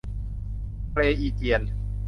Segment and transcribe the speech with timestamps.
[0.91, 1.61] ทะเลอีเจียน